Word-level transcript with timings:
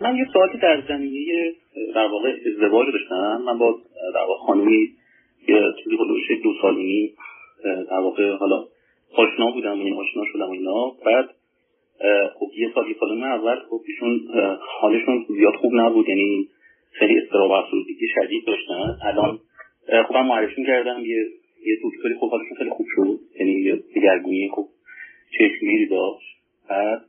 من 0.00 0.16
یه 0.16 0.26
سوالی 0.32 0.58
در 0.58 0.82
زمینه 0.88 1.52
در 1.94 2.06
واقع 2.06 2.32
ازدواج 2.46 2.86
داشتم. 2.92 3.42
من 3.46 3.58
با 3.58 3.78
در 4.14 4.20
واقع 4.20 4.46
خانمی 4.46 4.88
یه 5.48 5.62
چیزی 5.84 5.96
حدودش 5.96 6.42
دو 6.42 6.52
سال 6.62 6.76
در 7.64 7.98
واقع 7.98 8.36
حالا 8.36 8.64
آشنا 9.14 9.50
بودم 9.50 9.80
این 9.80 9.94
آشنا 9.94 10.24
شدم 10.32 10.50
اینا. 10.50 10.90
بعد 11.06 11.28
خب 12.34 12.46
یه 12.58 12.70
سال 12.74 12.88
یه 12.88 12.96
سال 13.00 13.22
اول 13.24 13.56
خب 13.70 13.80
ایشون 13.88 14.20
حالشون 14.80 15.26
زیاد 15.28 15.54
خوب 15.54 15.74
نبود 15.74 16.08
یعنی 16.08 16.48
خیلی 16.92 17.18
استراب 17.18 17.50
افسردگی 17.50 18.08
شدید 18.14 18.44
داشتن. 18.46 18.98
الان 19.02 19.38
خب 20.08 20.14
من 20.14 20.26
معرفی 20.26 20.66
کردم 20.66 21.00
یه 21.00 21.26
یه 21.66 21.76
دکتری 21.84 22.14
خب 22.20 22.30
حالشون 22.30 22.56
خیلی 22.58 22.70
خوب 22.70 22.86
شد 22.96 23.18
یعنی 23.40 23.52
یه 23.52 23.82
دگرگونی 23.96 24.48
خوب 24.48 24.68
چشمیری 25.38 25.86
داشت. 25.86 26.36
بعد 26.68 27.04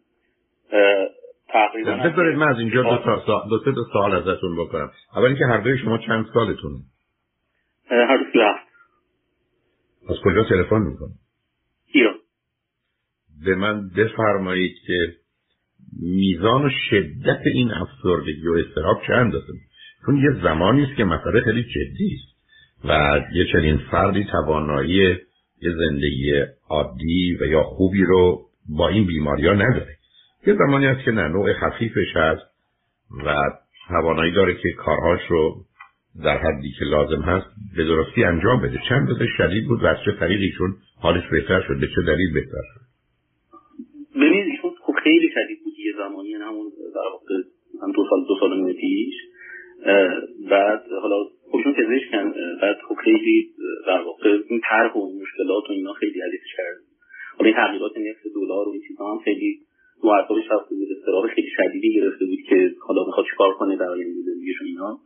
تقریبا 1.54 1.91
بذارید 1.91 2.38
من 2.38 2.47
از 2.47 2.59
اینجا 2.59 2.84
دو 2.84 2.97
تا 2.97 3.45
دو 3.50 3.59
تا 3.59 3.84
سوال 3.93 4.13
ازتون 4.13 4.55
بکنم. 4.55 4.92
اول 5.15 5.25
اینکه 5.25 5.46
هر 5.46 5.57
دوی 5.57 5.78
شما 5.78 5.97
چند 5.97 6.25
سالتونه 6.33 6.78
هر 7.89 8.18
دو 8.18 8.39
از 10.10 10.18
کجا 10.24 10.43
تلفن 10.43 10.82
می‌کنه 10.82 11.10
ایران. 11.93 12.15
به 13.46 13.55
من 13.55 13.89
بفرمایید 13.89 14.75
که 14.88 15.15
میزان 16.01 16.65
و 16.65 16.69
شدت 16.89 17.41
این 17.54 17.71
افسردگی 17.71 18.47
و 18.47 18.54
استراب 18.54 19.02
چه 19.07 19.13
اندازه 19.13 19.54
چون 20.05 20.18
یه 20.18 20.32
زمانی 20.43 20.83
است 20.83 20.96
که 20.97 21.04
مسئله 21.04 21.41
خیلی 21.41 21.63
جدی 21.63 22.16
است 22.16 22.39
و 22.86 23.21
یه 23.33 23.46
چنین 23.52 23.77
فردی 23.91 24.25
توانایی 24.32 25.18
یه 25.61 25.71
زندگی 25.77 26.43
عادی 26.69 27.38
و 27.41 27.46
یا 27.46 27.63
خوبی 27.63 28.04
رو 28.04 28.41
با 28.69 28.89
این 28.89 29.07
بیماری 29.07 29.47
ها 29.47 29.54
نداره. 29.54 29.99
یه 30.48 30.56
زمانی 30.56 30.86
هست 30.86 31.06
که 31.06 31.11
نه 31.11 31.28
نوع 31.28 31.54
خفیفش 31.54 32.16
هست 32.16 32.45
و 33.25 33.36
توانایی 33.88 34.31
داره 34.31 34.53
که 34.53 34.72
کارهاش 34.78 35.22
رو 35.30 35.56
در 36.23 36.38
حدی 36.38 36.72
که 36.80 36.86
لازم 36.86 37.22
هست 37.22 37.47
به 37.75 37.83
درستی 37.83 38.23
انجام 38.23 38.61
بده. 38.61 38.80
چند 38.89 39.09
روز 39.09 39.17
شدید 39.38 39.67
بود 39.67 39.83
و 39.83 39.86
از 39.86 39.97
چه 40.05 40.11
طریقیشون 40.19 40.75
حالش 41.02 41.23
بهتر 41.31 41.61
شد. 41.67 41.80
به 41.80 41.88
چه 41.95 42.02
دلیل 42.08 42.33
بهتر 42.33 42.63
شد؟ 42.73 42.81
ببینید 44.16 44.47
ایشون 44.52 44.72
خب 44.81 44.94
خیلی 45.03 45.30
شدید 45.33 45.59
بود 45.63 45.73
یه 45.86 45.94
زمانی 45.97 46.30
یعنی 46.30 46.44
همون 46.44 46.72
در 46.95 47.09
واقع 47.11 47.35
هم 47.83 47.91
دو 47.91 48.06
سال 48.09 48.25
دو 48.28 48.35
سال 48.39 48.73
پیش. 48.73 49.13
بعد 50.50 50.83
حالا 51.02 51.16
خودشون 51.52 51.73
پزشکن 51.73 52.33
بعد 52.61 52.78
خب 52.88 52.95
خیلی 53.03 53.50
در 53.88 54.02
واقع 54.02 54.38
این 54.50 54.61
طرح 54.69 54.94
و 54.94 55.22
مشکلات 55.22 55.63
و 55.69 55.72
اینا 55.72 55.94
خیلی 55.94 56.22
اذیتش 56.22 56.56
کرد 56.58 56.78
حالا 57.38 57.50
این 57.50 57.56
تغییرات 57.56 57.91
نرخ 57.97 58.33
دلار 58.35 58.67
و 58.67 58.72
این 58.72 58.81
چیزا 58.88 59.11
هم 59.11 59.19
خیلی 59.19 59.59
رو 60.02 60.09
اعصابش 60.09 60.44
رفته 60.52 60.75
بود 60.75 60.88
استراب 60.97 61.28
خیلی 61.28 61.50
شدیدی 61.58 61.94
گرفته 61.94 62.25
بود 62.25 62.39
که 62.50 62.72
حالا 62.88 63.05
می‌خواد 63.05 63.25
چیکار 63.31 63.53
کنه 63.53 63.75
در 63.75 63.89
آینده 63.89 64.22
زندگیش 64.25 64.61
اینا. 64.61 65.00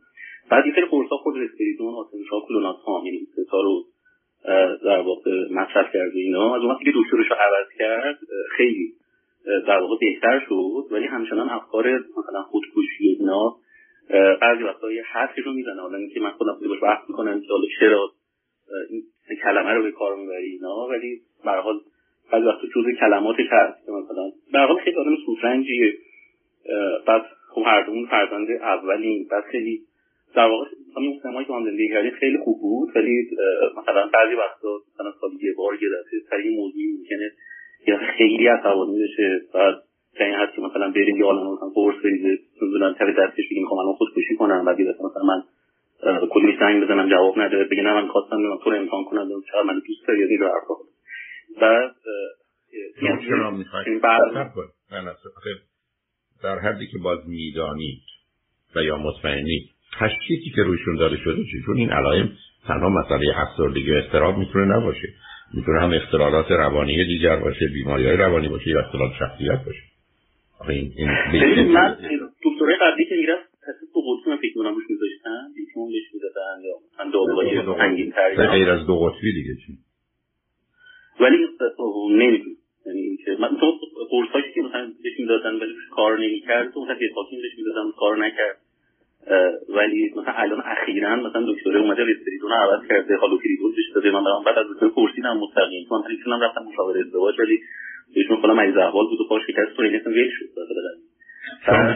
بعد 0.50 0.66
یه 0.66 0.72
سری 0.74 0.84
قرصا 0.84 1.16
خود 1.16 1.34
رسپریدون 1.36 1.94
آسمشا 1.94 2.40
کلوناتام 2.48 3.06
یعنی 3.06 3.26
ستا 3.32 3.60
رو 3.60 3.84
در 4.84 5.00
واقع 5.00 5.30
مصرف 5.50 5.92
کرد 5.92 6.12
اینا. 6.14 6.56
از 6.56 6.62
اون 6.62 6.78
که 6.84 6.92
دکترش 6.94 7.26
رو 7.30 7.36
عوض 7.36 7.66
کرد 7.78 8.18
خیلی 8.56 8.92
در 9.66 9.78
واقع 9.78 9.96
بهتر 10.00 10.46
شد. 10.48 10.92
ولی 10.92 11.06
همچنان 11.06 11.50
افکار 11.50 11.92
مثلا 11.92 12.42
خودکشی 12.42 13.08
اینا 13.18 13.56
بعضی 14.40 14.62
وقتا 14.62 14.92
یه 14.92 15.02
حرفی 15.02 15.40
رو 15.40 15.52
می‌زنه. 15.52 15.80
حالا 15.80 15.98
اینکه 15.98 16.20
من 16.20 16.30
خودم 16.30 16.58
باش 16.68 16.82
بحث 16.82 17.08
می‌کنم 17.08 17.40
که 17.40 17.46
حالا 17.50 17.66
چرا 17.80 18.10
این 18.90 19.38
کلمه 19.42 19.70
رو 19.70 19.82
به 19.82 19.92
کار 19.92 20.16
می‌بری 20.16 20.50
اینا. 20.50 20.86
ولی 20.90 21.20
به 21.44 21.50
حال 21.50 21.80
جزء 22.74 22.92
کلماتش 23.00 23.46
هست 23.50 23.86
که 23.86 23.92
مثلا 23.92 24.30
به 24.52 24.74
خیلی 24.84 24.96
آدم 24.96 25.16
سوسنجیه. 25.26 25.92
بعد 27.06 27.22
خب 27.50 27.62
هر 27.66 27.82
دومون 27.82 28.06
فرزند 28.06 28.50
اولیم 28.50 29.28
بعد 29.30 29.44
خیلی 29.44 29.80
در 30.34 30.46
واقع 30.46 30.66
همین 30.96 31.20
سینمایی 31.22 31.46
که 31.46 31.52
من 31.52 31.64
زندگی 31.64 32.10
خیلی 32.10 32.38
خوب 32.38 32.60
بود. 32.60 32.96
ولی 32.96 33.30
مثلا 33.76 34.06
بعضی 34.06 34.34
وقتا 34.34 34.68
مثلا 34.94 35.12
سالی 35.20 35.36
یه 35.42 35.54
بار 35.56 35.74
یه 35.74 35.88
دفعه 35.88 36.20
سر 36.30 36.50
موضوعی 36.56 36.86
ممکنه 36.98 37.32
یا 37.86 37.98
خیلی 38.16 38.46
عصبانی 38.46 39.02
بشه 39.02 39.40
بعد 39.54 39.74
این 40.20 40.34
هست 40.34 40.58
مثلا 40.58 40.90
بریم 40.90 41.16
یه 41.16 41.24
عالم 41.24 41.52
مثلا 41.52 41.68
قرص 41.74 41.94
بریزه. 42.04 42.38
نمی‌دونم 42.62 42.94
تر 42.94 43.10
دستش 43.10 43.44
بگیم 43.50 43.66
خب 43.66 43.74
الان 43.74 43.94
خودکشی 43.94 44.36
کنم 44.38 44.64
بعد 44.64 44.80
یه 44.80 44.86
مثلا 44.86 45.22
من 45.24 45.42
کلی 46.30 46.56
زنگ 46.60 46.84
بزنم 46.84 47.10
جواب 47.10 47.38
نده. 47.38 47.64
بگه 47.64 47.82
نه 47.82 47.94
من 47.94 48.06
خواستم 48.06 48.36
من 48.36 48.58
تو 48.64 48.70
رو 48.70 48.76
امتحان 48.76 49.04
کنم. 49.04 49.28
چرا 49.52 49.62
من 49.62 49.82
دوست 49.86 50.08
داری؟ 50.08 50.24
این 50.24 50.40
رو 50.40 50.48
حرفا 50.48 50.74
بعد 51.60 51.94
می‌خواید 53.52 54.02
در 56.42 56.58
حدی 56.58 56.86
که 56.86 56.98
باز 56.98 57.18
می‌دانید 57.28 58.02
و 58.76 58.84
یا 58.84 58.96
مطمئنید 58.96 59.70
تشخیصی 60.00 60.50
که 60.56 60.62
رویشون 60.62 60.96
داده 60.96 61.16
شده 61.16 61.44
چی؟ 61.44 61.62
چون 61.66 61.76
این 61.76 61.90
علائم 61.90 62.32
تنها 62.66 62.88
مسئله 62.88 63.40
افسردگی 63.40 63.90
و 63.90 63.94
استراب 63.94 64.38
می‌تونه 64.38 64.76
نباشه. 64.76 65.08
می‌تونه 65.54 65.80
هم 65.80 65.92
اختلالات 65.92 66.50
روانی 66.50 67.04
دیگر 67.04 67.36
باشه 67.36 67.66
بیماری 67.66 68.06
های 68.06 68.16
روانی 68.16 68.48
باشه 68.48 68.70
یا 68.70 68.80
اختلال 68.80 69.10
شخصیت 69.18 69.64
باشه. 69.66 69.82
این 70.68 70.92
این 70.96 71.72
من 71.72 71.96
دکترای 72.44 72.76
قبلی 72.80 73.04
که 73.04 73.14
می‌رفت 73.14 73.44
تصدیق 73.44 73.88
دو 73.94 74.00
قطبی 74.00 74.30
من 74.30 74.36
فکر 74.36 74.54
کنم 74.54 74.74
روش 74.74 74.84
میذاشتن 74.90 75.46
لیتیوم 75.56 75.92
بهش 75.92 76.14
می‌دادن 76.14 76.64
یا 76.64 76.74
مثلا 76.92 77.10
داروهای 77.10 77.78
سنگین 77.78 78.10
تر 78.10 78.46
غیر 78.46 78.70
از 78.70 78.86
دو 78.86 78.96
قطبی 79.00 79.32
دیگه 79.32 79.54
چی؟ 79.66 79.78
ولی 81.20 81.36
نمی‌دونم 82.10 82.56
یعنی 82.86 83.00
اینکه 83.00 83.36
من 83.40 83.56
تو 83.60 83.78
قرصایی 84.10 84.44
که 84.54 84.60
مثلا 84.60 84.92
بهش 85.02 85.13
می‌دادن 85.24 85.54
ولی 85.60 85.74
کار 85.98 86.12
نمی‌کرد 86.24 86.66
تو 86.72 86.84
مثلا 86.84 86.94
حکیم 86.94 87.38
بهش 87.42 87.54
می‌دادن 87.58 87.86
کار 88.02 88.14
نکرد. 88.26 88.56
ولی 89.78 90.00
مثلا 90.16 90.34
الان 90.44 90.62
اخیرا 90.74 91.16
مثلا 91.16 91.42
دکتر 91.52 91.76
اومده 91.76 92.02
ریسپریدون 92.04 92.50
رو 92.50 92.56
عوض 92.56 92.82
کرده 92.88 93.16
هالوپریدول 93.16 93.72
بهش 93.76 93.88
داده 93.94 94.10
من 94.10 94.24
برام 94.24 94.44
بعد 94.44 94.58
از 94.58 94.66
دکتر 94.74 94.88
پرسیدم 94.88 95.36
مستقیم 95.38 95.86
چون 95.88 96.32
من 96.32 96.40
رفتم 96.40 96.62
مشاوره 96.72 97.00
ازدواج 97.00 97.34
ولی 97.40 97.56
بهشون 98.14 98.36
خلا 98.42 98.54
مریض 98.54 98.76
احوال 98.76 99.06
بود 99.06 99.20
و 99.20 99.28
پاش 99.28 99.42
شکست 99.46 99.72
خورد 99.76 99.94
اصلا 99.94 100.12
ول 100.12 100.30
شد. 100.30 100.46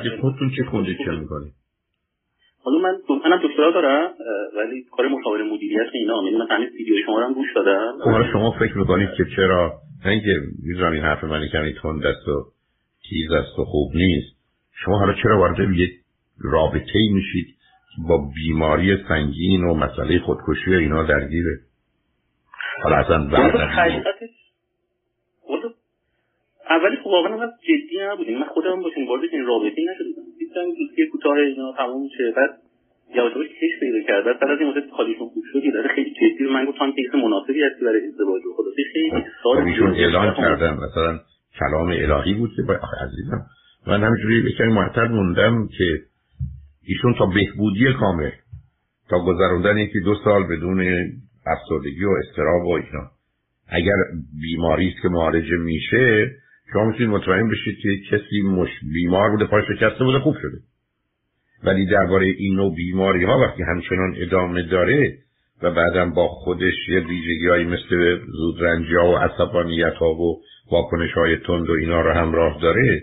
دیگه 0.03 0.16
خودتون 0.21 0.50
چه 0.56 0.62
کندیشن 0.72 1.15
می‌کنید 1.22 1.53
حالا 2.65 2.78
من 2.78 2.95
منم 3.25 3.41
دکترا 3.45 3.71
دارم 3.71 4.10
ولی 4.56 4.84
کار 4.97 5.09
مشاور 5.09 5.43
مدیریت 5.43 5.89
اینا. 5.93 6.21
من 6.22 6.47
همین 6.50 6.69
ویدیو 6.69 6.97
شما 7.06 7.21
رو 7.21 7.27
هم 7.27 7.33
گوش 7.33 7.53
دادم. 7.55 7.99
خب 8.05 8.33
شما 8.33 8.50
فکر 8.50 8.78
می‌کنید 8.78 9.09
که 9.16 9.25
چرا؟ 9.37 9.72
نه 10.05 10.10
اینکه 10.10 10.34
می‌دونم 10.66 10.93
این 10.93 11.03
حرف 11.03 11.25
من 11.25 11.49
کمی 11.53 11.75
تند 11.83 12.06
است 12.06 12.28
و 12.28 12.45
تیز 13.11 13.33
است 13.33 13.59
و 13.59 13.65
خوب 13.65 13.91
نیست. 13.95 14.37
شما 14.85 14.99
حالا 14.99 15.15
چرا 15.23 15.39
وارد 15.39 15.71
یک 15.75 15.91
رابطه 16.41 16.99
ای 16.99 17.09
میشید 17.09 17.55
با 18.09 18.31
بیماری 18.35 18.97
سنگین 19.09 19.65
و 19.65 19.75
مسئله 19.75 20.19
خودکشی 20.19 20.75
اینا 20.75 21.03
درگیره؟ 21.03 21.59
حالا 22.83 22.97
اصلا 22.97 23.25
بعد 23.25 23.57
اولی 26.71 26.97
خب 26.97 27.07
واقعا 27.07 27.37
من 27.37 27.51
جدی 27.63 27.99
نبودیم. 28.13 28.39
من 28.39 28.47
خودم 28.47 28.83
باشیم 28.83 29.09
وارد 29.09 29.23
این 29.33 29.47
رابطه 29.47 29.83
نشدم. 29.91 30.23
دیدم 30.39 30.75
دوستی 30.79 31.07
کوتاه 31.07 31.37
اینا 31.37 31.73
تموم 31.79 32.03
میشه. 32.03 32.33
بعد 32.37 32.51
یواش 33.15 33.33
کش 33.33 33.81
پیدا 33.81 34.01
کرد. 34.07 34.25
بعد 34.25 34.51
از 34.51 34.59
این 34.61 34.69
مدت 34.69 34.85
حالیشون 34.91 35.29
خوب 35.29 35.45
شد. 35.53 35.65
یه 35.65 35.73
خیلی 35.95 36.11
جدی 36.11 36.45
من 36.45 36.65
گفتم 36.65 36.93
که 36.93 37.17
مناسبی 37.17 37.63
هستی 37.63 37.85
برای 37.85 38.07
ازدواج. 38.07 38.43
و 38.47 38.55
خلاص 38.57 38.75
خیلی 38.93 39.25
سال 39.43 39.59
ایشون 39.59 39.95
اعلان 39.95 40.35
کردن 40.35 40.73
مثلا 40.75 41.21
کلام 41.59 41.88
الهی 41.88 42.34
بود 42.34 42.50
که 42.56 42.62
آخه 42.72 42.97
عزیزم 42.97 43.47
من 43.86 44.04
همینجوری 44.04 44.42
به 44.42 44.53
کمی 44.53 44.72
معطل 44.72 45.09
موندم 45.09 45.69
که 45.78 46.00
ایشون 46.82 47.14
تا 47.19 47.26
بهبودی 47.26 47.92
کامل 48.00 48.31
تا 49.09 49.19
گذراندن 49.25 49.78
یکی 49.78 50.00
دو 50.00 50.14
سال 50.25 50.42
بدون 50.42 50.81
افسردگی 51.47 52.04
و 52.04 52.10
استراب 52.10 52.66
و 52.66 52.72
اینا. 52.72 53.10
اگر 53.69 53.94
بیماری 54.41 54.88
است 54.88 55.03
که 55.03 55.09
معالجه 55.09 55.56
میشه 55.56 56.31
شما 56.72 56.84
می‌تونید 56.84 57.10
مطمئن 57.10 57.48
بشید 57.48 57.78
که 57.82 57.88
کسی 58.10 58.42
مش 58.42 58.69
بیمار 58.92 59.30
بوده 59.30 59.44
پاش 59.44 59.65
شکسته 59.65 60.04
بوده 60.04 60.19
خوب 60.19 60.36
شده. 60.42 60.59
ولی 61.65 61.86
درباره 61.86 62.27
این 62.27 62.54
نوع 62.54 62.74
بیماری 62.74 63.24
ها 63.24 63.39
وقتی 63.39 63.62
همچنان 63.62 64.15
ادامه 64.16 64.62
داره 64.62 65.18
و 65.63 65.71
بعدا 65.71 66.07
با 66.16 66.28
خودش 66.28 66.89
یه 66.89 67.01
ویژگی 67.01 67.65
مثل 67.65 68.19
زودرنجی 68.27 68.95
ها 68.95 69.10
و 69.10 69.16
عصبانیت 69.16 69.95
ها 69.95 70.15
و 70.15 70.43
واکنش 70.72 71.13
های 71.13 71.37
تند 71.37 71.71
و 71.71 71.72
اینا 71.72 72.01
رو 72.01 72.13
همراه 72.13 72.59
داره 72.63 73.03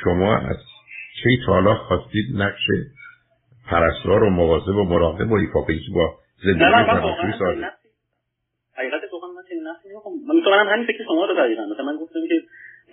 شما 0.00 0.36
از 0.36 0.56
کی 1.22 1.38
تا 1.46 1.52
حالا 1.52 1.74
خواستید 1.74 2.24
نقش 2.34 2.62
پرستار 3.70 4.22
و 4.22 4.30
مواظب 4.30 4.76
و 4.76 4.84
مراقب 4.84 5.30
و 5.30 5.34
ایفا 5.34 5.60
با 5.94 6.14
زندگی 6.44 6.84
تناسلی 6.86 7.32
سازید 7.38 7.64
حقیقت 8.76 9.00
واقعا 9.12 9.30
من 9.30 9.42
چنین 9.48 9.62
نفسی 9.68 9.88
نمی‌خوام. 9.88 10.14
من 10.66 10.72
همین 10.72 10.86
فکر 10.86 11.04
شما 11.04 11.24
رو 11.24 11.34
دقیقا. 11.34 11.62
مثلا 11.74 11.84
من 11.84 11.96
گفتم 11.96 12.20
که 12.28 12.34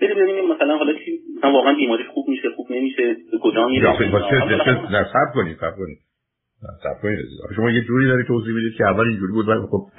بریم 0.02 0.16
ببینیم 0.24 0.52
مثلا 0.52 0.78
حالا 0.78 0.94
چی 0.94 1.20
مثلا 1.38 1.52
واقعا 1.52 1.74
بیماریش 1.74 2.08
خوب 2.08 2.30
میشه 2.30 2.50
خوب 2.56 2.68
نمیشه 2.72 3.16
کجا 3.44 3.68
میره 3.68 3.98
صبر 3.98 5.32
کنید 5.34 5.58
صبر 5.58 5.76
کنید. 5.78 5.98
شما 7.56 7.72
یه 7.72 7.82
جوری 7.82 8.06
داری 8.06 8.24
توضیح 8.28 8.54
می‌دید 8.54 8.74
که 8.78 8.84
اول 8.84 9.08
اینجوری 9.08 9.32
بود 9.32 9.48
ولی 9.48 9.60
خب 9.72 9.90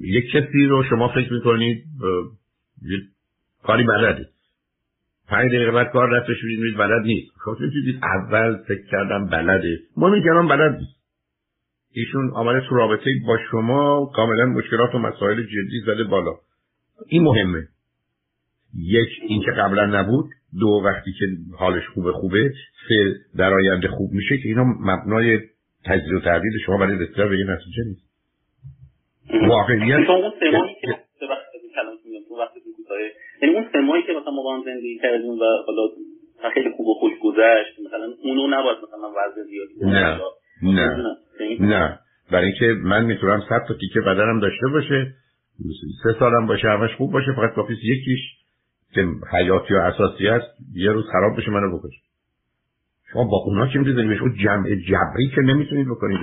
یک 0.00 0.30
کسی 0.30 0.66
رو 0.66 0.82
شما 0.90 1.08
فکر 1.08 1.32
می‌کنید 1.32 1.84
کاری 3.62 3.84
بلده. 3.84 4.28
پنج 5.28 5.48
دقیقه 5.48 5.70
بعد 5.70 5.92
کار 5.92 6.20
دستش 6.20 6.44
می‌دید 6.44 6.76
بلد 6.78 7.02
نیست. 7.02 7.32
خودتون 7.44 7.70
چیزی 7.70 7.98
اول 8.02 8.56
فکر 8.68 8.86
کردم 8.90 9.26
بلده. 9.26 9.78
ما 9.96 10.10
میگم 10.10 10.48
بلد 10.48 10.78
نیست. 10.78 10.96
ایشون 11.92 12.30
آمده 12.30 12.66
تو 12.68 12.74
رابطه 12.74 13.10
با 13.26 13.38
شما 13.50 14.10
کاملا 14.14 14.46
مشکلات 14.46 14.94
و 14.94 14.98
مسائل 14.98 15.42
جدی 15.42 15.80
زده 15.86 16.04
بالا. 16.04 16.34
این 17.08 17.22
مهمه. 17.22 17.68
یک 18.74 19.08
اینکه 19.28 19.50
قبلا 19.50 19.86
نبود. 19.86 20.30
دو 20.60 20.82
وقتی 20.84 21.12
که 21.18 21.26
حالش 21.58 21.82
خوبه 21.94 22.12
خوبه. 22.12 22.52
سه 22.88 23.14
در 23.36 23.52
آینده 23.52 23.88
خوب 23.88 24.12
میشه 24.12 24.38
که 24.38 24.48
اینا 24.48 24.64
مبنای 24.64 25.40
تجزیه 25.86 26.16
و 26.16 26.20
تحلیل 26.20 26.52
شما 26.66 26.76
برای 26.76 26.98
رسیدن 26.98 27.28
به 27.28 27.38
یه 27.38 27.44
نتیجه 27.44 27.82
نیست. 27.86 28.06
واقعیت 29.48 30.08
یعنی 33.42 33.54
اون 33.54 33.68
سه 33.72 33.80
ماهی 33.80 34.02
که 34.02 34.12
مثلا 34.12 34.32
ما 34.32 34.42
با 34.42 34.56
هم 34.56 34.62
زندگی 34.64 34.98
کردیم 34.98 35.30
و 35.30 35.44
حالا 35.66 35.88
خیلی 36.54 36.70
خوب 36.76 36.86
و 36.86 36.94
خوش 36.94 37.12
گذشت 37.22 37.80
مثلا 37.86 38.12
اونو 38.22 38.46
نباید 38.46 38.78
مثلا 38.78 39.10
وضع 39.10 39.42
زیادی 39.42 39.74
نه. 39.82 40.20
نه. 40.62 41.16
نه. 41.60 41.98
برای 42.32 42.46
اینکه 42.46 42.66
من 42.82 43.04
می‌تونم 43.04 43.40
صد 43.48 43.64
تا 43.68 43.74
تیکه 43.74 44.00
بدنم 44.00 44.40
داشته 44.40 44.66
باشه 44.72 45.14
سه 46.02 46.18
سالم 46.18 46.46
باشه 46.46 46.68
همش 46.68 46.94
خوب 46.94 47.12
باشه 47.12 47.32
فقط 47.36 47.54
کافیس 47.54 47.78
یکیش 47.82 48.20
که 48.94 49.06
حیاتی 49.32 49.74
و 49.74 49.76
اساسی 49.76 50.28
است 50.28 50.56
یه 50.74 50.90
روز 50.90 51.04
خراب 51.12 51.36
بشه 51.36 51.50
منو 51.50 51.78
بکشه. 51.78 52.05
شما 53.16 53.24
با 53.24 53.36
اونا 53.36 53.66
که 53.66 53.78
می‌تونید 53.78 54.20
اون 54.20 54.34
جمع 54.34 54.74
جبری 54.74 55.28
که 55.34 55.40
نمی‌تونید 55.40 55.88
بکنید. 55.88 56.18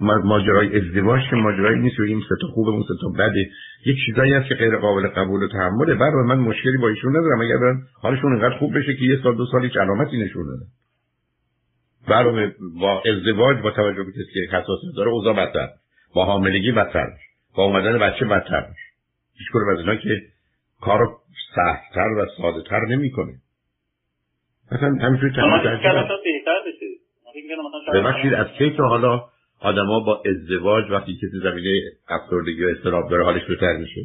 ماجرای 0.00 0.80
ازدواج 0.80 1.20
که 1.30 1.36
ماجرایی 1.36 1.80
نیست 1.80 2.00
و 2.00 2.02
این 2.02 2.20
سه 2.28 2.34
تا 2.40 2.46
خوبه 2.46 2.70
اون 2.70 2.82
سه 2.82 2.94
تا 3.00 3.08
بده. 3.08 3.50
یک 3.86 3.96
چیزایی 4.06 4.32
هست 4.32 4.48
که 4.48 4.54
غیر 4.54 4.76
قابل 4.76 5.08
قبول 5.08 5.42
و 5.42 5.48
تحمله. 5.48 5.94
برای 5.94 6.26
من 6.26 6.38
مشکلی 6.38 6.76
با 6.76 6.88
ایشون 6.88 7.16
ندارم. 7.16 7.40
اگر 7.40 7.56
برن 7.56 7.82
حالشون 8.02 8.32
اینقدر 8.32 8.58
خوب 8.58 8.78
بشه 8.78 8.94
که 8.94 9.04
یه 9.04 9.20
سال 9.22 9.36
دو 9.36 9.46
سال 9.46 9.64
هیچ 9.64 9.76
علامتی 9.76 10.24
نشون 10.24 10.42
نده. 10.42 10.66
برای 12.08 12.52
با 12.80 13.02
ازدواج 13.06 13.56
با 13.62 13.70
توجه 13.70 14.02
به 14.02 14.12
کسی 14.12 14.32
که 14.34 14.56
حساسیت 14.56 14.96
داره 14.96 15.10
اوضاع 15.10 15.36
بدتر. 15.36 15.68
با 16.14 16.24
حاملگی 16.24 16.72
بدتر. 16.72 17.08
با 17.56 17.64
اومدن 17.64 17.98
بچه 17.98 18.24
بدتر 18.24 18.66
هیچ 19.38 19.48
از 19.72 19.78
اینا 19.78 19.96
که 19.96 20.22
کار 20.80 21.08
سختتر 21.54 22.08
و 22.08 22.26
ساده 22.36 22.62
تر 22.70 22.80
نمی‌کنه. 22.86 23.32
مثلا 24.72 24.88
همینجوری 24.88 25.32
ببخشید 27.94 28.34
از 28.34 28.46
کی 28.58 28.70
تا 28.76 28.88
حالا 28.88 29.24
آدما 29.60 30.00
با 30.00 30.22
ازدواج 30.26 30.84
وقتی 30.90 31.14
کسی 31.14 31.38
زمینه 31.42 31.80
افسردگی 32.08 32.64
و 32.64 32.68
استراب 32.68 33.10
داره 33.10 33.24
حالش 33.24 33.44
بهتر 33.44 33.76
میشه؟ 33.76 34.00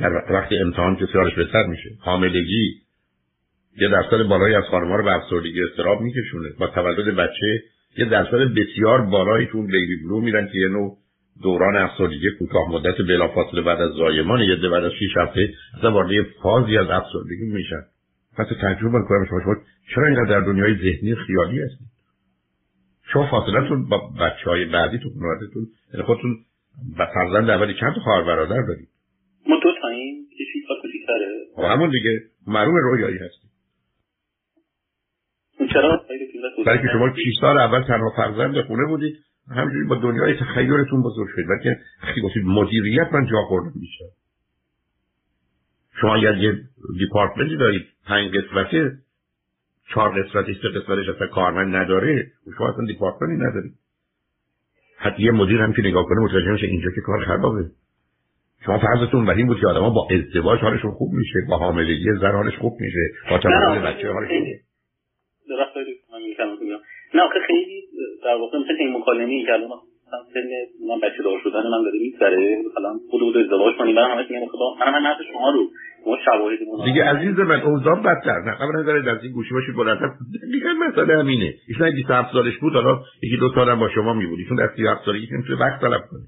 در 0.00 0.32
وقتی 0.32 0.58
امتحان 0.58 0.96
کسی 0.96 1.12
حالش 1.12 1.34
بهتر 1.34 1.66
میشه. 1.66 1.90
حاملگی 2.00 2.74
یه 3.78 3.88
درصد 3.88 4.22
بالایی 4.22 4.54
از 4.54 4.64
خانم‌ها 4.70 4.96
رو 4.96 5.04
به 5.04 5.12
افسردگی 5.12 5.62
استراب 5.62 6.00
میکشونه. 6.00 6.48
با 6.58 6.66
تولد 6.66 7.16
بچه 7.16 7.62
یه 7.98 8.04
درصد 8.04 8.54
بسیار 8.56 9.02
بالایی 9.02 9.46
تو 9.46 9.62
بیبی 9.62 9.96
بلو 10.04 10.20
میرن 10.20 10.48
که 10.52 10.58
یه 10.58 10.68
نوع 10.68 10.96
دوران 11.42 11.76
افسردگی 11.76 12.30
کوتاه 12.38 12.70
مدت 12.70 12.98
بلافاصله 13.08 13.62
بعد 13.62 13.80
از 13.80 13.90
زایمان 13.90 14.40
یه 14.40 14.56
بعد 14.56 14.84
از 14.84 14.92
6 14.92 15.16
هفته 15.16 15.48
اصلا 15.78 15.92
وارد 15.92 16.26
فازی 16.42 16.78
از 16.78 16.86
افسردگی 16.90 17.44
میشن. 17.44 17.82
پس 18.38 18.46
تجربه 18.62 18.98
کنم 19.08 19.26
شما 19.30 19.40
شما 19.40 19.54
چرا 19.94 20.06
اینقدر 20.06 20.30
در 20.30 20.40
دنیای 20.40 20.74
ذهنی 20.74 21.14
خیالی 21.14 21.62
هستید؟ 21.62 21.88
شما 23.12 23.30
فاصلتون 23.30 23.88
با 23.88 23.98
بچه 24.20 24.50
های 24.50 24.64
بعدی 24.64 24.98
تو 24.98 25.10
خانوادتون 25.10 25.66
یعنی 25.94 26.06
خودتون 26.06 26.36
و 26.98 27.06
فرزند 27.14 27.50
اولی 27.50 27.74
چند 27.80 27.94
خواهر 28.04 28.22
برادر 28.22 28.62
دارید؟ 28.62 28.88
ما 29.48 29.56
دو 29.62 29.70
تاییم 29.82 30.14
یکی 30.40 30.66
تا 30.68 30.74
کوچیک‌تره 30.82 31.26
خب 31.56 31.62
همون 31.62 31.90
دیگه 31.90 32.20
معلوم 32.46 32.74
رویایی 32.74 33.18
هستی 33.18 33.48
چرا؟ 35.72 36.04
برای 36.66 36.78
که 36.78 36.88
شما 36.92 37.14
6 37.14 37.40
سال 37.40 37.58
اول 37.58 37.82
تنها 37.82 38.10
فرزند 38.16 38.60
خونه 38.60 38.86
بودید 38.86 39.16
همینجوری 39.50 39.84
با 39.88 39.94
دنیای 39.94 40.34
تخیلتون 40.34 41.02
بزرگ 41.02 41.28
شد 41.36 41.42
بلکه 41.48 41.80
خیلی 42.00 42.44
مدیریت 42.44 43.12
من 43.12 43.26
جا 43.26 43.42
خوردم 43.48 43.72
بیشتر 43.80 44.04
شما 46.00 46.14
اگر 46.14 46.36
یه 46.36 46.52
دیپارتمنتی 46.98 47.56
دارید 47.56 47.86
پنج 48.06 48.30
قسمته 48.30 48.92
چهار 49.94 50.22
قسمتی 50.22 50.54
سه 50.62 50.68
قسمتش 50.68 51.08
اصلا 51.08 51.26
کارمند 51.26 51.76
نداره 51.76 52.26
شما 52.58 52.68
اصلا 52.68 52.86
دیپارتمنتی 52.86 53.42
ندارید. 53.42 53.72
حتی 54.98 55.22
یه 55.22 55.30
مدیر 55.30 55.60
هم 55.60 55.72
که 55.72 55.82
نگاه 55.82 56.04
کنه 56.04 56.20
متوجه 56.20 56.52
میشه 56.52 56.66
اینجا 56.66 56.90
که 56.94 57.00
کار 57.00 57.24
خرابه. 57.24 57.64
شما 58.64 58.78
فرضتون 58.78 59.26
بر 59.26 59.34
این 59.34 59.46
بود 59.46 59.60
که 59.60 59.66
آدما 59.66 59.90
با 59.90 60.08
ازدواج 60.10 60.60
حالشون 60.60 60.90
خوب 60.90 61.12
میشه 61.12 61.38
با 61.48 61.58
حاملگی 61.58 62.04
زن 62.20 62.32
حالش 62.32 62.56
خوب 62.56 62.72
میشه 62.80 63.00
با 63.30 63.38
تولد 63.38 63.82
بچه 63.82 64.12
حالش 64.12 64.28
خوب 64.28 64.38
میشه. 64.38 64.64
نه 67.14 67.22
آخه 67.22 67.38
خیلی 67.46 67.82
در 68.24 68.34
واقع 68.34 68.58
مثل 68.58 68.76
این 68.78 68.96
مکالمه 68.96 69.44
که 69.46 69.52
الان 69.52 69.68
سن 70.34 70.48
من 70.88 71.00
بچه 71.00 71.22
دار 71.22 71.40
شدن 71.44 71.62
من 71.62 71.82
داره 71.84 71.98
میگذره. 71.98 72.62
مثلا 72.70 72.98
خود 73.10 73.20
بود 73.20 73.36
ازدواج 73.36 73.76
کنیم 73.76 73.94
من 73.94 74.10
همش 74.10 74.30
میگم 74.30 74.46
خدا 74.46 74.64
من 74.80 74.92
من 74.92 75.10
نفس 75.10 75.20
شما 75.32 75.50
رو 75.50 75.70
ما 76.06 76.16
شواهد 76.24 76.58
دیگه 76.84 77.04
عزیز 77.04 77.38
من 77.38 77.60
اوضاع 77.60 77.94
بدتر. 77.94 78.40
نه 78.46 78.54
قبل 78.54 78.84
داره 78.86 79.02
در 79.02 79.18
این 79.22 79.32
گوشی 79.32 79.54
باشید 79.54 79.76
بلندتر 79.76 80.10
دیگه 80.52 80.72
مسئله 80.72 81.18
همینه. 81.18 81.54
ایشون 81.68 81.90
27 81.90 82.32
سالش 82.32 82.58
بود 82.58 82.72
حالا 82.72 83.00
یکی 83.22 83.36
دو 83.36 83.48
سالم 83.54 83.80
با 83.80 83.88
شما 83.88 84.14
می 84.14 84.26
بود 84.26 84.38
ایشون 84.38 84.56
در 84.56 84.68
37 84.76 85.04
سالگی 85.04 85.26
می‌تونه 85.30 85.60
وقت 85.60 85.80
طلب 85.80 86.00
کنه. 86.10 86.22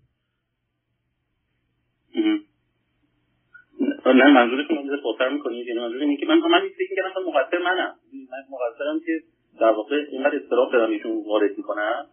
نه 4.07 4.31
منظورتون 4.31 4.77
من 4.77 4.97
خاطر 5.03 5.29
می‌کنید 5.29 5.67
یعنی 5.67 5.81
منظور 5.81 6.01
اینه 6.01 6.17
که 6.17 6.27
من 6.27 6.39
من 6.39 6.61
فکر 6.61 6.91
می‌کردم 6.91 7.23
مقصر 7.29 7.59
منم. 7.59 7.95
من 8.33 8.43
مقصرم 8.53 9.01
که 9.07 9.13
در 9.61 9.71
واقع 9.71 9.97
اینقدر 10.13 10.37
استراب 10.37 10.73
دارم 10.73 10.91
ایشون 10.91 11.13
وارد 11.27 11.51
می‌کنم. 11.57 12.07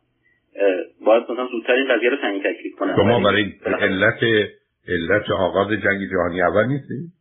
باید 1.06 1.24
مثلا 1.24 1.48
زودتر 1.52 1.74
این 1.74 1.88
قضیه 1.96 2.10
رو 2.10 2.18
تعیین 2.18 2.44
تکلیف 2.44 2.76
کنم 2.80 2.96
شما 2.96 3.20
برای 3.20 3.54
علت 3.64 4.24
علت 4.88 5.32
آغاز 5.32 5.68
جنگ 5.68 6.10
جهانی 6.12 6.42
اول 6.42 6.66
نیستی؟ 6.66 7.12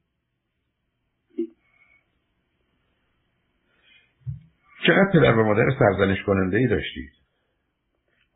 چقدر 4.87 5.11
پدر 5.13 5.39
و 5.39 5.45
مادر 5.45 5.71
سرزنش 5.79 6.23
کننده 6.23 6.57
ای 6.57 6.67
داشتید؟ 6.67 7.11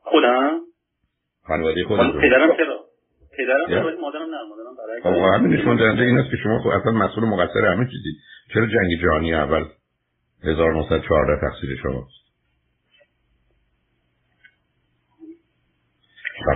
خودم؟ 0.00 0.61
خانواده 1.43 1.85
خودم 1.85 2.12
پدرم 2.12 2.56
چرا؟ 2.56 2.85
پدرم 3.38 3.67
چرا؟ 3.69 4.00
مادرم 4.00 4.23
نه 4.23 4.38
مادرم 4.49 4.76
برای 4.79 5.00
خب 5.02 5.35
همین 5.35 5.52
نشون 5.52 5.76
دهنده 5.76 6.02
این 6.02 6.19
است 6.19 6.31
که 6.31 6.37
شما 6.43 6.58
خود 6.58 6.73
اصلا 6.73 6.93
مسئول 6.93 7.25
مقصر 7.25 7.64
همه 7.64 7.85
چیزی 7.85 8.19
چرا 8.55 8.67
جنگ 8.67 9.02
جهانی 9.02 9.35
اول 9.35 9.64
1914 10.44 11.40
تقصیر 11.40 11.79
شماست؟ 11.82 12.24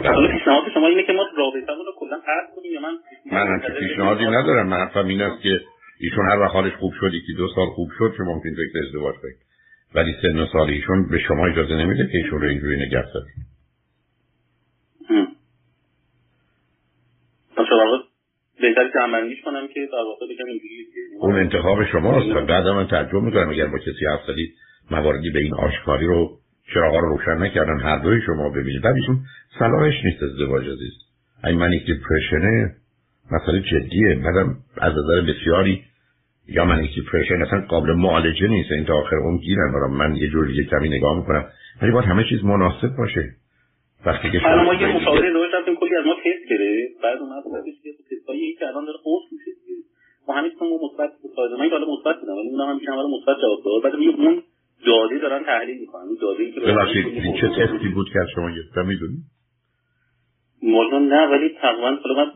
حالا 0.07 0.38
پیشنهاد 0.38 0.73
شما 0.75 0.88
اینه 0.88 1.02
که 1.02 1.12
ما 1.12 1.23
رابطمون 1.37 1.87
رو 1.87 1.93
کلا 1.97 2.17
قطع 2.17 2.55
کنیم 2.57 2.73
یا 2.73 2.81
من 2.81 2.99
من 3.33 3.61
که 3.61 3.69
پیشنهادی 3.69 4.25
ندارم. 4.25 4.69
من 4.69 4.76
حرفم 4.76 5.07
این 5.09 5.23
است 5.23 5.43
که 5.43 5.61
ایشون 6.00 6.28
هر 6.31 6.38
وقت 6.38 6.52
حالش 6.52 6.73
خوب 6.73 6.93
شد 7.00 7.11
که 7.26 7.33
دو 7.37 7.49
سال 7.55 7.67
خوب 7.67 7.88
شد 7.99 8.14
شما 8.17 8.35
ممکن 8.35 8.50
فکر 8.50 8.87
ازدواج 8.87 9.14
کنید 9.23 9.37
ولی 9.95 10.14
سن 10.23 10.40
و 10.40 10.47
سال 10.47 10.71
ایشون 10.71 11.09
به 11.11 11.19
شما 11.19 11.47
اجازه 11.47 11.75
نمیده 11.75 12.09
که 12.12 12.19
ایشون 12.19 12.40
رو 12.40 12.49
اینجوری 12.49 12.76
نگه 12.76 13.05
دارید. 13.14 13.49
بهتر 18.61 18.88
که 18.88 19.43
کنم 19.45 19.69
که 19.69 19.88
در 19.93 19.99
واقع 19.99 20.26
بگم 20.26 20.47
اینجوری 20.47 20.87
اون 21.21 21.38
انتخاب 21.38 21.85
شماست. 21.85 22.47
بعد 22.47 22.67
من 22.67 22.87
تعجب 22.87 23.14
می‌کنم. 23.14 23.50
اگر 23.50 23.67
با 23.67 23.78
کسی 23.78 24.07
حرف 24.11 24.21
زدید 24.26 24.55
مواردی 24.90 25.31
به 25.31 25.38
این 25.38 25.55
آشکاری 25.55 26.07
رو 26.07 26.38
چراغا 26.75 26.99
رو 26.99 27.09
روشن 27.09 27.43
نکردن 27.43 27.81
هر 27.81 27.99
دوی 27.99 28.21
شما 28.27 28.49
ببینید. 28.51 28.83
بعد 28.83 28.95
ایشون 28.95 29.19
صلاحش 29.59 29.95
نیست 30.05 30.23
ازدواج 30.23 30.65
عزیز. 30.65 30.93
این 31.45 31.59
منیک 31.59 31.87
دیپرشنه 31.87 32.75
مسئله 33.31 33.61
جدیه. 33.61 34.15
بعدم 34.15 34.57
از 34.77 34.93
نظر 34.93 35.33
بسیاری 35.33 35.83
یا 36.49 36.65
منیک 36.65 36.95
دیپرشن 36.95 37.43
اصلا 37.43 37.61
قابل 37.69 37.93
معالجه 37.93 38.49
نیست. 38.49 38.73
این 38.73 38.85
تا 38.85 38.95
آخر 38.95 39.17
اون 39.17 39.37
گیرن 39.37 39.73
برام 39.73 39.97
من 39.97 40.17
یه 40.17 40.29
جور 40.29 40.47
دیگه 40.47 40.65
کمی 40.65 40.89
نگاه 40.89 41.19
می‌کنم. 41.19 41.45
ولی 41.83 41.93
باید 41.93 42.05
همه 42.05 42.25
چیز 42.29 42.45
مناسب 42.45 42.97
باشه. 42.99 43.25
وقتی 44.07 44.31
که 44.31 44.39
ما 44.39 44.75
یه 44.75 44.87
مشاوره 44.97 45.29
ازدواج 45.29 45.51
رفتیم 45.55 45.77
کلی 45.77 45.97
از 45.97 46.05
ما 46.07 46.15
تست 46.15 46.51
گرفت. 46.51 47.03
بعد 47.03 47.19
اومد 47.19 47.43
گفتش 47.45 47.83
که 47.83 47.91
تستای 48.11 48.41
این 48.41 48.57
که 48.59 48.67
الان 48.67 48.85
داره 48.85 48.99
قرص 49.05 49.33
میشه 49.33 49.51
ما 50.29 50.35
همین 50.35 50.51
که 50.51 50.65
مثبت 50.85 51.11
بود 51.23 51.31
من 51.61 51.71
حالا 51.71 51.87
مثبت 51.95 52.17
بودم 52.21 52.33
ولی 52.33 52.49
اونم 52.49 52.69
هم 52.71 52.79
بیشتر 52.79 52.93
مثبت 52.93 53.37
جواب 53.43 53.59
داد. 53.65 53.83
بعد 53.85 53.95
اون 53.95 54.43
داده 54.87 55.19
دارن 55.19 55.45
تحلیل 55.45 55.81
می‌کنن. 55.81 56.05
داده 56.21 56.51
که 56.51 56.61
ببخشید 56.61 57.05
چه 57.41 57.49
تستی 57.49 57.89
بود 57.89 58.07
که 58.13 58.19
شما 58.35 58.51
گرفتم 58.51 58.87
می‌دونی؟ 58.87 59.17
موضوع 60.63 60.99
نه 60.99 61.27
ولی 61.27 61.49
تقریبا 61.63 61.91
حالا 62.05 62.25
من 62.25 62.31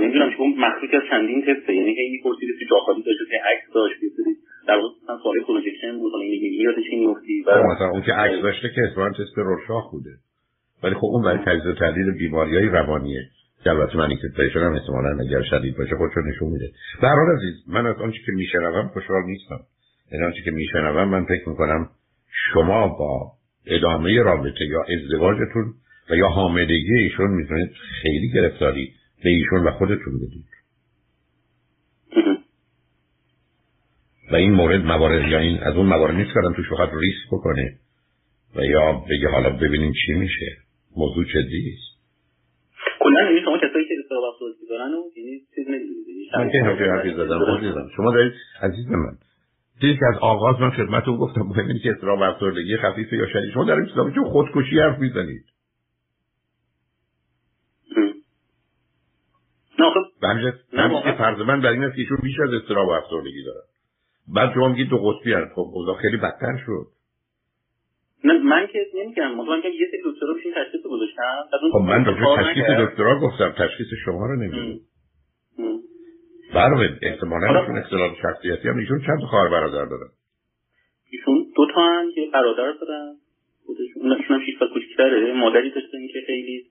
نمی‌دونم 0.00 0.30
چون 0.36 0.54
مخصوص 0.58 0.90
از 0.94 1.02
چندین 1.10 1.40
تسته. 1.42 1.74
یعنی 1.74 1.94
هی 1.94 2.10
می‌پرسید 2.10 2.48
تو 2.58 2.64
جا 2.70 2.76
خالی 2.86 3.02
داشت 3.02 3.18
که 3.30 3.36
عکس 3.36 3.72
داشت 3.74 3.96
بزنید 3.96 4.36
در 4.68 4.76
واقع 4.76 4.88
مثلا 5.02 5.18
سوال 5.22 5.40
projection 5.46 5.98
بود 5.98 6.12
حالا 6.12 6.24
این 6.24 6.60
یادش 6.60 6.84
این 6.90 7.08
میفتی 7.08 7.42
و 7.46 7.50
مثلا 7.74 7.88
اون 7.90 8.02
که 8.02 8.12
عکس 8.12 8.42
داشته 8.42 8.68
که 8.74 8.80
اصلا 8.90 9.10
تست 9.10 9.38
رورشاخ 9.38 9.90
بوده. 9.92 10.10
ولی 10.82 10.94
خب 10.94 11.04
اون 11.04 11.22
برای 11.24 11.38
تجزیه 11.38 11.72
و 11.72 11.74
تحلیل 11.74 12.10
بیماریهای 12.18 12.68
روانیه. 12.68 13.22
که 13.64 13.70
البته 13.70 13.96
من 13.96 14.08
depression 14.08 14.60
هم 14.60 14.72
احتمالا 14.72 15.18
اگر 15.20 15.42
شدید 15.42 15.76
باشه 15.76 15.96
خودشو 15.96 16.20
نشون 16.20 16.48
میده. 16.48 16.68
به 17.00 17.08
هر 17.08 17.32
عزیز 17.36 17.54
من 17.68 17.86
از 17.86 17.96
آنچه 17.96 18.18
که 18.26 18.32
میشنوم 18.32 18.88
خوشحال 18.88 19.22
نیستم. 19.26 19.60
یعنی 20.12 20.24
آنچه 20.24 20.42
که 20.44 20.50
میشنوم 20.50 21.08
من 21.08 21.24
فکر 21.24 21.48
می‌کنم 21.48 21.88
شما 22.52 22.88
با 22.88 23.32
ادامه 23.66 24.22
رابطه 24.22 24.64
یا 24.64 24.82
ازدواجتون 24.82 25.74
و 26.10 26.16
یا 26.16 26.28
حاملگی 26.28 26.94
ایشون 26.94 27.30
می‌تونید 27.30 27.70
خیلی 28.02 28.30
گرفتاری 28.34 28.92
به 29.24 29.30
ایشون 29.30 29.64
و 29.66 29.70
خودتون 29.70 30.18
بدید. 30.18 30.46
و 34.32 34.36
این 34.36 34.52
مورد 34.52 34.84
موارد 34.84 35.28
یا 35.28 35.38
این 35.38 35.58
از 35.58 35.76
اون 35.76 35.86
موارد 35.86 36.14
نیست 36.14 36.30
که 36.34 36.40
توش 36.56 36.72
بخواد 36.72 36.90
ریسک 36.92 37.26
بکنه 37.32 37.74
و 38.56 38.64
یا 38.64 38.92
بگه 39.10 39.28
حالا 39.28 39.50
ببینیم 39.50 39.92
چی 40.06 40.12
میشه. 40.12 40.56
موضوع 40.96 41.24
جدی 41.24 41.74
است 41.74 41.90
کلا 43.00 43.20
یعنی 43.24 43.40
شما 43.44 43.58
کسایی 43.58 43.88
که 43.88 43.94
استراب 44.04 44.24
افسردگی 44.24 44.66
دارن 44.70 44.90
و 44.94 45.02
یعنی 45.16 45.40
چیز 45.54 45.66
نمی‌دونید. 45.68 46.30
شما 47.96 48.12
دارید 48.12 48.32
عزیز 48.62 48.86
من 48.86 49.16
دیدی 49.80 49.98
که 49.98 50.06
از 50.14 50.18
آغاز 50.20 50.60
من 50.60 50.70
خدمتتون 50.70 51.16
گفتم 51.16 51.40
مهم 51.40 51.66
اینه 51.66 51.78
که 51.78 51.90
استراب 51.90 52.22
افسردگی 52.22 52.76
خفیف 52.76 53.12
یا 53.12 53.26
شدید. 53.26 53.52
شما 53.54 53.64
در 53.64 53.74
این 53.74 54.12
چون 54.14 54.24
خودکشی 54.24 54.78
حرف 54.80 54.98
می‌زنید. 54.98 55.44
نه 60.72 60.88
خب. 60.88 61.04
که 61.04 61.12
فرض 61.18 61.40
من 61.40 61.60
در 61.60 61.68
این 61.68 61.84
است 61.84 61.94
که 61.94 62.00
ایشون 62.00 62.18
بیش 62.22 62.40
از 62.40 62.54
استراب 62.62 62.88
و 62.88 62.90
افسردگی 62.90 63.44
دارن 63.44 63.66
بعد 64.34 64.54
شما 64.54 64.68
میگید 64.68 64.88
دو 64.88 64.98
قطبی 64.98 65.32
هست. 65.32 65.52
خب 65.54 65.70
اوضاع 65.72 65.96
خیلی 65.96 66.16
بدتر 66.16 66.62
شد. 66.66 66.86
نه 68.24 68.38
من 68.38 68.66
که 68.72 68.86
نمیگم. 68.94 69.34
مطمئن 69.34 69.62
که 69.62 69.68
یه 69.68 69.86
سری 69.90 70.00
دکترا 70.12 70.34
بشین 70.34 70.52
تشخیص 70.56 70.80
گذاشتم 70.90 71.22
خب 71.72 71.78
من 71.78 72.04
راجع 72.04 72.42
تشخیص 72.42 72.64
دکترا 72.64 73.20
گفتم. 73.20 73.54
تشخیص 73.58 73.86
شما 74.04 74.26
رو 74.26 74.36
نمی‌دونم. 74.36 74.78
برای 76.54 76.88
احتمالا 77.02 77.60
ایشون 77.60 77.78
اختلال 77.78 78.10
شخصیتی 78.22 78.68
هم 78.68 78.76
ایشون 78.76 79.00
چند 79.06 79.20
خواهر 79.30 79.50
برادر 79.50 79.84
دارن 79.84 80.08
ایشون 81.10 81.46
دو 81.56 81.66
تا 81.74 81.80
هم 81.80 82.08
یه 82.16 82.30
برادر 82.32 82.72
دارن. 82.80 83.14
خودشون 83.66 84.02
اونشون 84.02 84.36
هم 84.36 84.42
6 84.46 84.58
سال 84.58 84.68
کوچیک‌تره. 84.68 85.32
مادری 85.32 85.70
داشتن 85.70 86.06
که 86.12 86.20
خیلی 86.26 86.66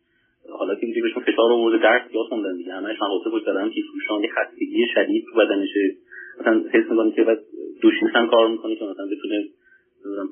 حالا 0.60 0.76
که 0.76 0.86
میگه 0.86 1.02
بهشون 1.02 1.24
فشار 1.24 1.52
آورده 1.52 1.84
درس 1.84 2.02
یاد 2.14 2.26
خوندن 2.26 2.58
دیگه. 2.58 2.74
همش 2.74 3.02
مقاطع 3.02 3.30
بود 3.30 3.46
دارن 3.46 3.70
که 3.70 3.82
فروشان 3.92 4.24
یه 4.24 4.30
خستگی 4.30 4.88
شدید 4.94 5.26
تو 5.32 5.40
بدنشه. 5.40 5.96
مثلا 6.40 6.64
حس 6.74 6.90
می‌کنه 6.90 7.12
که 7.12 7.24
بعد 7.24 7.40
دوشیش 7.82 8.10
هم 8.14 8.28
کار 8.28 8.48
می‌کنه 8.48 8.76
که 8.76 8.86
مثلا 8.86 9.06
بتونه 9.06 9.44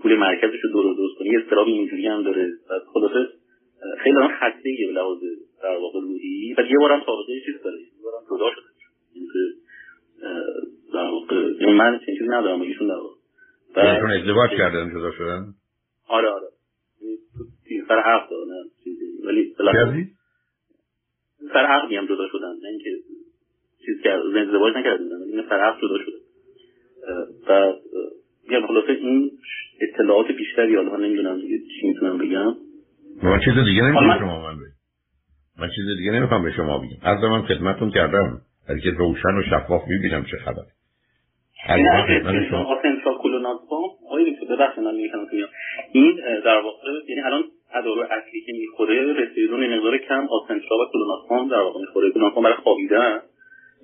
پول 0.02 0.16
مرکزش 0.16 0.60
رو 0.64 0.70
دور 0.72 0.96
درست 0.96 1.18
کنه 1.20 1.28
یه 1.28 1.40
استرابی 1.40 1.72
اینجوری 1.72 2.08
هم 2.08 2.24
داره. 2.24 2.52
بعد 2.70 2.82
خلاصه 2.94 3.28
خیلی 3.98 4.16
دارن 4.16 4.28
خستگی 4.28 4.86
به 4.86 4.92
لحاظ 4.92 5.18
در 5.64 5.78
واقع 5.78 6.00
روحی. 6.00 6.56
و 6.58 6.62
یه 6.62 6.78
بارم 6.80 7.02
سابقه 7.06 7.34
چیز 7.46 7.56
داره. 7.64 7.78
یه 7.78 8.04
بارم 8.04 8.24
جدا 8.30 8.67
در 10.94 11.10
واقع 11.12 11.36
یعنی 11.36 11.74
من 11.74 12.00
چنین 12.06 12.34
ندارم 12.34 12.62
ایشون 12.62 12.88
در 12.88 12.94
واقع 12.94 13.16
ایشون 13.96 14.12
ازدواج 14.12 14.50
کردن 14.50 14.90
جدا 14.90 15.12
شدن 15.12 15.46
آره 16.08 16.30
آره. 16.30 16.48
یعنی 17.72 17.84
سر 17.88 18.00
حق 18.00 18.30
چیزی. 18.84 19.06
ولی 19.26 19.56
سر 21.54 21.66
عقدی 21.66 21.96
هم 21.96 22.06
جدا 22.06 22.28
شدن 22.32 22.54
نه 22.64 22.68
اینکه 22.70 22.90
چیز 23.86 24.02
کرد 24.04 24.22
ازدواج 24.22 24.74
نکردن 24.78 25.04
ولی 25.04 25.44
سر 25.50 25.60
عقد 25.60 25.78
جدا 25.78 25.98
شدن. 26.06 26.18
و 27.48 27.74
میگم 28.44 28.68
خلاصه 28.68 28.92
این 28.92 29.32
اطلاعات 29.82 30.28
بیشتری 30.28 30.76
حالا 30.76 30.90
من 30.90 31.06
نمی‌دونم 31.06 31.42
چی 31.42 31.88
می‌تونم 31.88 32.18
بگم. 32.18 32.56
من 33.24 33.40
چیز 33.40 33.54
دیگه 33.66 33.82
نمی‌تونم 33.82 34.20
شما 34.20 34.42
من 34.42 34.56
بگم. 34.58 34.72
من 35.60 35.70
چیز 35.76 35.98
دیگه 35.98 36.12
نمی‌خوام 36.12 36.44
به 36.44 36.52
شما 36.52 36.78
بگم. 36.78 36.98
از 37.02 37.24
من 37.24 37.42
خدمتتون 37.42 37.92
کردم. 37.92 38.42
ولی 38.70 38.82
که 38.82 38.90
روشن 38.90 39.38
و 39.38 39.44
شفاف 39.50 39.82
می‌بینم 39.88 40.26
چه 40.32 40.38
خبر 40.38 40.64
این 45.92 46.16
در 46.46 46.62
واقع 46.62 46.88
یعنی 47.10 47.22
الان 47.22 47.44
ادارو 47.74 48.02
اصلی 48.02 48.42
که 48.46 48.54
می‌خوره 48.60 49.14
رسیدون 49.14 49.78
مقدار 49.78 49.98
کم 49.98 50.28
آسنترا 50.28 50.78
و 50.78 50.86
کلوناسپام 50.94 51.50
در 51.50 51.60
واقع 51.60 51.80
می‌خوره. 51.80 52.12
کلوناسپام 52.12 52.44
برای 52.44 52.56
خوابیدن 52.56 53.20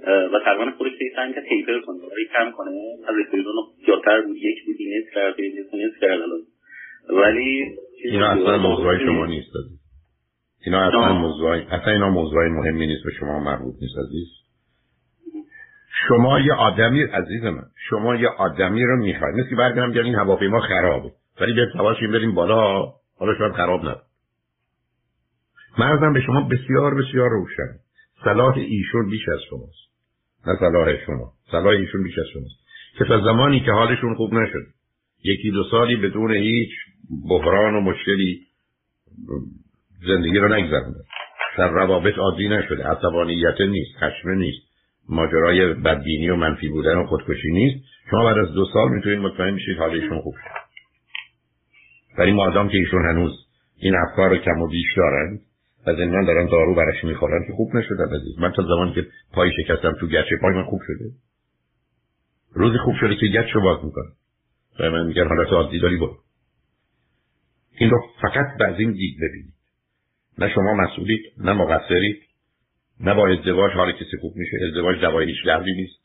و 0.08 0.40
تقریبا 0.46 0.72
خودش 0.78 0.92
سعی 1.16 1.34
کرد 1.34 1.44
تیپر 1.50 1.80
کنه. 1.80 1.98
برای 1.98 2.25
کم 2.34 2.52
کنه. 2.52 2.72
از 3.08 3.16
رسیدون 3.16 3.54
زیادتر 3.86 4.22
بود. 4.22 4.38
یک 4.38 4.66
بود 4.66 4.75
نصف 4.75 5.16
کرد 5.16 5.36
نصف 5.74 6.00
کرد 6.02 6.22
الان. 6.22 6.40
ولی 7.10 7.63
اینا 8.04 8.28
اصلا 8.32 8.58
موضوع 8.58 8.98
شما 8.98 9.25
نیست 9.25 9.52
اینا 10.66 10.88
اصلا 10.88 11.13
موضوع 11.13 11.50
اصلا 11.72 11.94
اینا 11.94 12.10
موضوع 12.10 12.48
مهمی 12.48 12.88
نیست 12.88 13.04
به 13.04 13.12
شما 13.20 13.40
مربوط 13.40 13.75
نیست 13.82 13.98
عزیز. 13.98 14.43
شما 16.07 16.39
یه 16.39 16.53
آدمی 16.53 17.03
عزیز 17.03 17.43
من 17.43 17.63
شما 17.89 18.15
یه 18.15 18.27
آدمی 18.27 18.83
رو 18.83 18.98
می‌خواید. 18.98 19.36
مثل 19.36 19.55
برگردم 19.55 19.91
بیان 19.91 20.05
این 20.05 20.15
هواپیما 20.15 20.60
خرابه. 20.60 21.12
ولی 21.41 21.53
بیاید 21.53 21.69
سوارشیم 21.74 22.12
بریم 22.12 22.36
بالا. 22.36 22.93
حالا 23.19 23.38
شاید 23.38 23.53
خراب 23.53 23.79
نبود. 23.79 24.01
مرزم 25.77 26.13
به 26.13 26.22
شما 26.22 26.41
بسیار 26.41 26.95
بسیار 26.95 27.29
روشن. 27.29 27.79
صلاح 28.24 28.57
ایشون 28.57 29.10
بیش 29.10 29.29
از 29.29 29.39
شماست. 29.50 29.93
نه 30.48 30.55
صلاح 30.60 31.05
شما. 31.05 31.31
صلاح 31.51 31.74
ایشون 31.74 32.03
بیش 32.03 32.19
از 32.19 32.25
شماست. 32.33 32.55
که 32.98 33.05
تا 33.05 33.22
زمانی 33.22 33.60
که 33.60 33.72
حالشون 33.72 34.15
خوب 34.15 34.33
نشد. 34.33 34.65
یکی 35.24 35.51
دو 35.51 35.63
سالی 35.72 35.95
بدون 35.95 36.31
هیچ 36.31 36.69
بحران 37.29 37.75
و 37.75 37.81
مشکلی 37.81 38.41
زندگی 40.07 40.38
رو 40.38 40.55
نگذرونده 40.55 41.00
در 41.57 41.69
روابط 41.69 42.17
عادی 42.17 42.48
نشده. 42.48 42.88
عصبانیت 42.88 43.62
نیست. 43.62 43.98
خشمه 43.98 44.36
نیست. 44.36 44.73
ماجرای 45.10 45.74
بدبینی 45.74 46.29
و 46.29 46.36
منفی 46.36 46.69
بودن 46.69 46.95
و 46.95 47.05
خودکشی 47.05 47.51
نیست. 47.51 47.86
شما 48.12 48.24
بعد 48.24 48.38
از 48.38 48.53
دو 48.53 48.65
سال 48.74 48.89
می‌تونید 48.89 49.19
مطمئن 49.19 49.53
میشید 49.53 49.77
حالشون 49.77 50.22
خوب 50.22 50.36
شد. 50.36 50.63
ولی 52.17 52.31
مادام 52.31 52.69
که 52.69 52.77
ایشون 52.77 53.05
هنوز 53.05 53.31
این 53.77 53.95
افکار 53.95 54.29
رو 54.29 54.38
کم 54.38 54.62
و 54.62 54.67
بیش 54.67 54.98
دارن 54.98 55.39
و 55.88 55.95
زندان 55.95 56.25
دارن 56.25 56.45
دارو 56.45 56.75
برش 56.75 57.03
می‌خورن 57.03 57.48
که 57.48 57.53
خوب 57.53 57.75
نشده 57.75 58.03
عزیز. 58.03 58.39
من 58.39 58.51
تا 58.51 58.63
زمانی 58.63 58.93
که 58.93 59.07
پای 59.33 59.51
شکستم 59.51 59.93
تو 60.00 60.07
گچه 60.07 60.38
پای 60.41 60.55
من 60.55 60.63
خوب 60.63 60.81
شده. 60.88 61.05
روزی 62.53 62.77
خوب 62.77 62.95
شده 63.00 63.15
که 63.15 63.27
گچ 63.27 63.51
رو 63.51 63.62
باز 63.62 63.86
می‌کنم. 63.86 64.13
و 64.79 64.91
من 64.91 65.05
میگن 65.05 65.27
حالت 65.27 65.48
عادی 65.48 65.79
داری 65.79 65.98
برو. 65.98 66.17
این 67.79 67.89
رو 67.89 68.01
فقط 68.22 68.62
از 68.62 68.79
این 68.79 68.91
دید 68.91 69.17
ببینید. 69.17 69.53
نه 70.38 70.50
شما 70.55 70.74
مسئولید 70.74 71.22
نه 71.38 71.53
مقصرید. 71.53 72.22
نه 73.03 73.13
با 73.13 73.27
ازدواج 73.27 73.72
حال 73.72 73.91
کسی 73.91 74.17
خوب 74.22 74.36
میشه 74.36 74.57
ازدواج 74.67 75.00
دوای 75.00 75.25
هیچ 75.25 75.45
دردی 75.45 75.74
نیست 75.74 76.00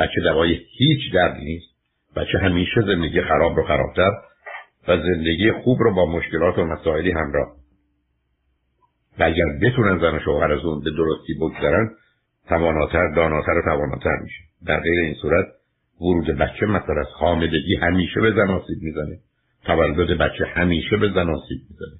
بچه 0.00 0.20
دوای 0.20 0.58
هیچ 0.78 1.14
دردی 1.14 1.44
نیست 1.44 1.68
بچه 2.16 2.38
همیشه 2.38 2.80
زندگی 2.86 3.22
خراب 3.22 3.56
رو 3.56 3.66
خرابتر 3.66 4.10
و 4.88 4.96
زندگی 5.02 5.52
خوب 5.52 5.78
رو 5.80 5.94
با 5.94 6.06
مشکلات 6.06 6.58
و 6.58 6.64
مسائلی 6.64 7.10
همراه. 7.10 7.48
و 9.18 9.22
اگر 9.24 9.44
بتونن 9.62 9.98
زن 9.98 10.18
شوهر 10.24 10.52
از 10.52 10.64
اون 10.64 10.84
به 10.84 10.90
درستی 10.90 11.34
بگذرن 11.40 11.90
تواناتر 12.48 13.14
داناتر 13.16 13.52
و 13.52 13.62
تواناتر 13.62 14.16
میشه. 14.22 14.40
در 14.66 14.80
غیر 14.80 15.00
این 15.00 15.14
صورت 15.14 15.46
ورود 16.00 16.26
بچه 16.26 16.66
مثلا 16.66 17.00
از 17.00 17.06
حاملگی 17.18 17.76
همیشه 17.76 18.20
به 18.20 18.32
زن 18.32 18.50
آسیب 18.50 18.82
می‌زنه. 18.82 19.18
تولد 19.64 20.18
بچه 20.18 20.44
همیشه 20.44 20.96
به 20.96 21.08
زن 21.14 21.30
آسیب 21.30 21.58
می‌زنه. 21.70 21.98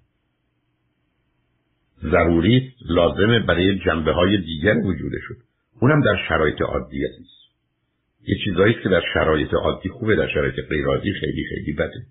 ضروری 2.03 2.73
لازمه 2.89 3.39
برای 3.39 3.79
جنبه 3.79 4.13
های 4.13 4.37
دیگر 4.39 4.75
شد. 5.29 5.37
اونم 5.81 6.01
در 6.01 6.17
شرایط 6.29 6.63
عادی 6.63 7.05
است 7.05 7.39
یه 8.27 8.37
چیزایی 8.45 8.75
که 8.75 8.89
در 8.89 9.03
شرایط 9.15 9.55
عادی 9.55 9.89
خوبه 9.89 10.17
در 10.17 10.29
شرایط 10.29 10.55
غیر 10.69 10.87
عادی 10.87 11.13
خیلی 11.13 11.45
خیلی 11.49 11.73
بده. 11.73 12.03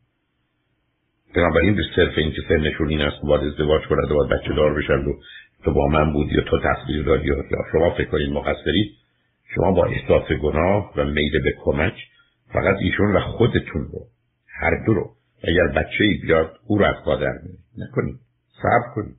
بنابراین 1.35 1.75
به 1.75 1.83
صرف 1.95 2.17
اینکه 2.17 2.41
سنشون 2.49 2.89
این 2.89 3.01
است 3.01 3.21
باید 3.23 3.43
ازدواج 3.43 3.81
کنند 3.81 4.11
و 4.11 4.27
بچه 4.27 4.53
دار 4.53 4.73
بشن 4.73 4.93
و 4.93 5.13
تو 5.63 5.73
با 5.73 5.87
من 5.87 6.13
بودی 6.13 6.35
یا 6.35 6.41
تو 6.41 6.59
تصویر 6.59 7.03
دادی 7.03 7.27
یا 7.27 7.43
شما 7.71 7.89
فکر 7.89 8.09
کنید 8.09 8.29
مقصرید 8.29 8.91
شما 9.55 9.71
با 9.71 9.85
احساس 9.85 10.31
گناه 10.31 10.93
و 10.95 11.03
میل 11.03 11.43
به 11.43 11.53
کمک 11.63 11.93
فقط 12.53 12.75
ایشون 12.79 13.15
و 13.15 13.19
خودتون 13.19 13.81
رو 13.81 14.07
هر 14.61 14.85
دو 14.85 14.93
رو 14.93 15.11
اگر 15.43 15.67
بچه 15.67 16.03
ای 16.03 16.13
بیاد 16.13 16.57
او 16.67 16.77
رو 16.77 16.85
از 16.85 17.03
پادر 17.05 17.33
نکنید. 17.77 18.19
صبر 18.61 18.93
کنید. 18.95 19.15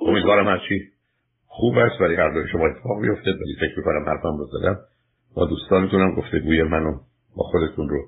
امیدوارم 0.00 0.48
هرچی 0.48 0.82
خوب 1.46 1.78
است 1.78 2.00
ولی 2.00 2.14
هر 2.14 2.30
دوی 2.30 2.48
شما 2.52 2.66
اتفاق 2.66 3.02
بیفته. 3.02 3.30
ولی 3.30 3.54
فکر 3.60 3.78
می‌کنم 3.78 4.04
حرفم 4.06 4.38
رو 4.38 4.44
زدم. 4.44 4.78
با 5.34 5.46
دوستانتونم 5.46 6.14
گوی 6.44 6.62
منو 6.62 6.92
با 7.36 7.44
خودتون 7.44 7.88
رو 7.88 7.98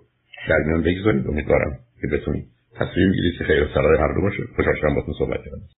در 0.49 0.59
میان 0.67 0.83
بگذارید. 0.83 1.27
امیدوارم 1.29 1.79
که 2.01 2.17
بتونید 2.17 2.45
تصمیم 2.75 3.13
گیرید 3.13 3.39
که 3.39 3.45
خیر 3.45 3.63
و 3.63 3.67
صلاح 3.75 4.01
هر 4.01 4.15
دو 4.15 4.21
باشه. 4.21 4.43
خوشحال 4.57 4.75
شدم 4.77 4.95
باتون 4.95 5.15
صحبت 5.19 5.45
کردم. 5.45 5.63